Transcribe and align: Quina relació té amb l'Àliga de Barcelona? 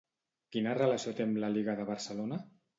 Quina 0.55 0.73
relació 0.79 1.15
té 1.21 1.27
amb 1.27 1.39
l'Àliga 1.45 1.79
de 1.83 1.89
Barcelona? 1.95 2.45